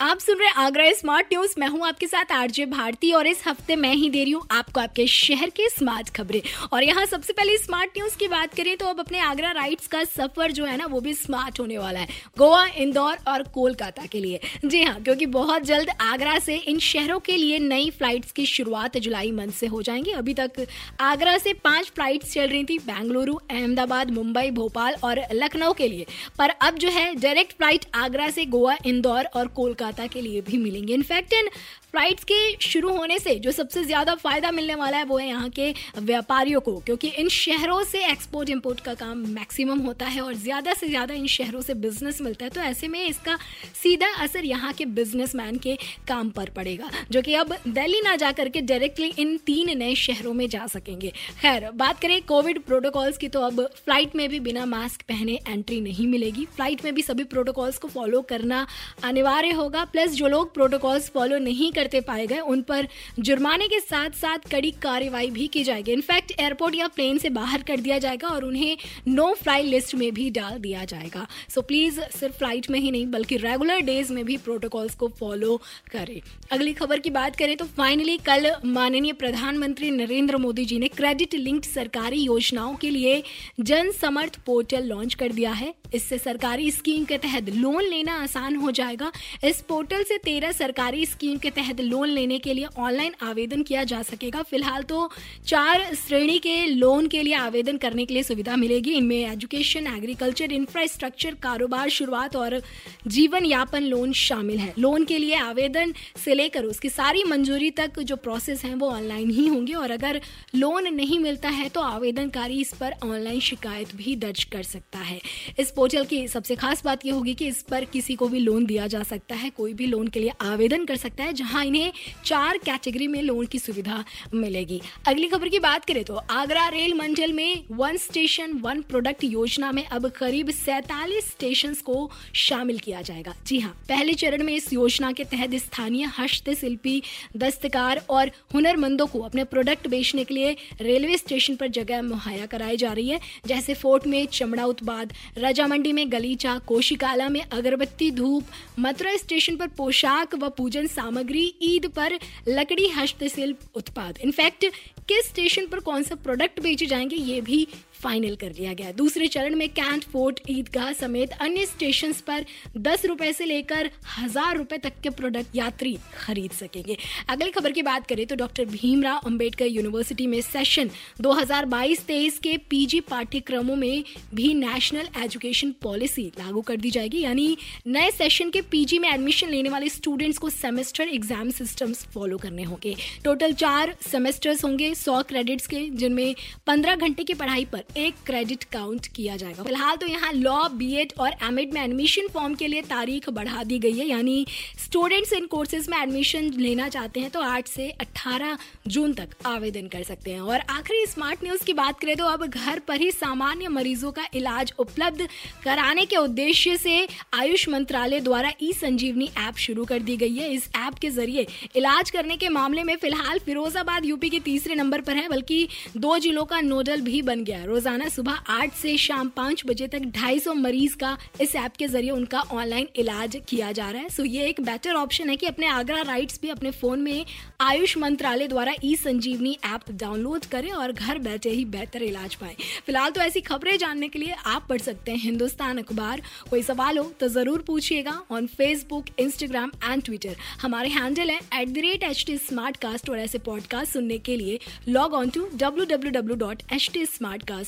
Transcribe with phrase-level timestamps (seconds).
[0.00, 3.76] आप सुन रहे आगरा स्मार्ट न्यूज़ मैं हूँ आपके साथ आरजे भारती और इस हफ़्ते
[3.76, 6.40] मैं ही दे रही हूँ आपको आपके शहर के स्मार्ट खबरें।
[6.72, 10.02] और यहाँ सबसे पहले स्मार्ट न्यूज़ की बात करें तो अब अपने आगरा राइड्स का
[10.04, 12.08] सफ़र जो है ना, वो भी स्मार्ट होने वाला है।
[12.38, 17.18] गोवा, इंदौर और कोलकाता के लिए। जी हाँ क्योंकि बहुत जल्द आगरा से इन शहरों
[17.20, 20.64] के लिए नई फ्लाइट्स की शुरुआत जुलाई मंथ से हो जाएँगी। अभी तक
[21.00, 26.06] आगरा से पाँच फ्लाइट्स चल रही थी, बेंगलुरु, अहमदाबाद, मुंबई, भोपाल और लखनऊ के लिए।
[26.38, 30.40] पर अब जो है डायरेक्ट फ़्लाइट आगरा से गोवा, इंदौर और कोलकाता कोलकाता के लिए
[30.42, 31.48] भी मिलेंगे। इनफैक्ट इन
[31.90, 35.48] फ्लाइट्स के शुरू होने से जो सबसे ज़्यादा फ़ायदा मिलने वाला है वो है यहाँ
[35.50, 40.34] के व्यापारियों को, क्योंकि इन शहरों से एक्सपोर्ट इम्पोर्ट का काम मैक्सिमम होता है और
[40.36, 43.36] ज़्यादा से ज़्यादा इन शहरों से बिज़नेस मिलता है। तो ऐसे में इसका
[43.74, 45.76] सीधा असर यहाँ के बिजनेसमैन के
[46.08, 50.34] काम पर पड़ेगा, जो कि अब दिल्ली ना जा करके डायरेक्टली इन तीन नए शहरों
[50.34, 54.66] में जा सकेंगे। खैर, बात करें कोविड प्रोटोकॉल्स की तो अब फ़्लाइट में भी बिना
[54.66, 58.66] मास्क पहने एंट्री नहीं मिलेगी। फ़्लाइट में भी सभी प्रोटोकॉल्स को फॉलो करना
[59.04, 63.80] अनिवार्य होगा। प्लस जो लोग प्रोटोकॉल्स फॉलो नहीं करते पाए गए, उन पर जुर्माने के
[63.80, 67.98] साथ साथ कड़ी कार्रवाई भी की जाएगी। इनफैक्ट एयरपोर्ट या प्लेन से बाहर कर दिया
[67.98, 68.76] जाएगा और उन्हें
[69.08, 73.06] नो फ्लाई लिस्ट में भी डाल दिया जाएगा। सो प्लीज़ सिर्फ़ फ़्लाइट में ही नहीं,
[73.06, 75.56] बल्कि रेगुलर डेज़ में भी प्रोटोकॉल्स को फॉलो
[75.90, 76.20] करें।
[76.52, 81.34] अगली खबर की बात करें तो फाइनली कल माननीय प्रधानमंत्री नरेंद्र मोदी जी ने क्रेडिट
[81.34, 83.22] लिंक्ड सरकारी योजनाओं के लिए
[83.60, 88.56] जन समर्थ पोर्टल लॉन्च कर दिया है। इससे सरकारी स्कीम के तहत लोन लेना आसान
[88.56, 89.10] हो जाएगा।
[89.44, 93.82] इस पोर्टल से तेरह सरकारी स्कीम के तहत लोन लोन के लिए ऑनलाइन आवेदन किया
[93.84, 95.10] जा सकेगा। फ़िलहाल तो
[95.46, 100.52] चार श्रेणी के लोन के लिए आवेदन करने के लिए सुविधा मिलेगी। इनमें एजुकेशन, एग्रीकल्चर,
[100.52, 102.60] इंफ्रास्ट्रक्चर, कारोबार, शुरुआत और
[103.06, 105.92] जीवन यापन लोन शामिल है। लोन के लिए आवेदन
[106.24, 110.20] से लेकर उसकी सारी मंजूरी तक जो प्रोसेस है, वो ऑनलाइन ही होंगे और अगर
[110.54, 115.20] लोन नहीं मिलता है तो आवेदनकारी इस पर ऑनलाइन शिकायत भी दर्ज कर सकता है।
[115.58, 118.66] इस पोर्टल की सबसे खास बात यह होगी कि इस पर किसी को भी लोन
[118.66, 121.92] दिया जा सकता है। कोई भी लोन के लिए आवेदन कर सकता है, जहाँ इन्हें
[122.24, 124.04] चार कैटेगरी में लोन की सुविधा
[124.34, 129.24] मिलेगी। अगली खबर की बात करें तो आगरा रेल मंडल में वन स्टेशन वन प्रोडक्ट
[129.24, 134.52] योजना में अब करीब सैतालीस स्टेशन को शामिल किया जाएगा। जी हाँ पहले चरण में
[134.54, 137.02] इस योजना के तहत स्थानीय हस्तशिल्पी
[137.36, 142.76] दस्तकार और हुनरमंदों को अपने प्रोडक्ट बेचने के लिए रेलवे स्टेशन पर जगह मुहैया कराई
[142.76, 148.44] जा रही है, जैसे फोर्ट में चमड़ा उत्पाद, रजामंडी में गलीचा, कोशिकाला में अगरबत्ती धूप,
[148.78, 154.64] मथुरा स्टेशन पर पोशाक व पूजन सामग्री, ईद पर लकड़ी हस्तशिल्प उत्पाद। इनफैक्ट
[155.08, 157.66] किस स्टेशन पर कौन सा प्रोडक्ट बेचे जाएँगे, ये भी
[157.98, 162.44] फाइनल कर लिया गया। दूसरे चरण में कैंट, फोर्ट, ईदगाह समेत अन्य स्टेशन पर
[162.78, 166.96] दस रुपए से लेकर हज़ार रुपए तक के प्रोडक्ट यात्री खरीद सकेंगे।
[167.28, 173.00] अगली खबर की बात करें तो डॉक्टर भीमराव अंबेडकर यूनिवर्सिटी में सेशन 2022-23 के पीजी
[173.08, 174.04] पाठ्यक्रमों में
[174.34, 177.56] भी नेशनल एजुकेशन पॉलिसी लागू कर दी जाएगी। यानी
[177.88, 182.62] नए सेशन के पीजी में एडमिशन लेने वाले स्टूडेंट्स को सेमेस्टर एग्ज़ाम सिस्टम्स फॉलो करने
[182.64, 182.94] होंगे।
[183.24, 186.34] टोटल चार सेमेस्टर्स होंगे, सौ क्रेडिट्स के, जिनमें
[186.66, 190.92] पंद्रह घंटे की पढ़ाई पर एक क्रेडिट काउंट किया जाएगा। फ़िलहाल तो यहाँ लॉ बी
[190.94, 194.46] एड और एम में एडमिशन फॉर्म के लिए तारीख बढ़ा दी गई है। यानी
[194.78, 199.86] स्टूडेंट्स इन कोर्सेज में एडमिशन लेना चाहते हैं तो आठ से अट्ठारह जून तक आवेदन
[199.88, 203.10] कर सकते हैं। और आखिरी स्मार्ट न्यूज़ की बात करें तो अब घर पर ही
[203.12, 205.26] सामान्य मरीजों का इलाज उपलब्ध
[205.64, 210.52] कराने के उद्देश्य से आयुष मंत्रालय द्वारा ई संजीवनी ऐप शुरू कर दी गई है।
[210.52, 211.46] इस ऐप के ज़रिए
[211.76, 216.18] इलाज करने के मामले में फ़िलहाल फिरोजाबाद, यूपी के तीसरे नंबर पर है, बल्कि दो
[216.18, 220.38] जिलों का नोडल भी बन गया रोज़ाना सुबह आठ से शाम पाँच बजे तक ढाई
[220.40, 224.24] सौ मरीज़ का इस ऐप के ज़रिए उनका ऑनलाइन इलाज किया जा रहा है। सो
[224.24, 227.24] ये एक बेटर ऑप्शन है कि अपने आगरा राइट्स भी अपने फ़ोन में
[227.60, 232.56] आयुष मंत्रालय द्वारा ई संजीवनी ऐप डाउनलोड करें और घर बैठे ही बेहतर इलाज पाए।
[232.86, 236.98] फ़िलहाल तो ऐसी खबरें जानने के लिए आप पढ़ सकते हैं हिंदुस्तान अखबार। कोई सवाल
[236.98, 242.04] हो तो ज़रूर पूछिएगा on Facebook Instagram and Twitter हमारे हैंडल है at the rate
[242.10, 244.58] H T smart cast और ऐसे पॉडकास्ट सुनने के लिए
[244.88, 247.67] log on to W W W dot H T smart cast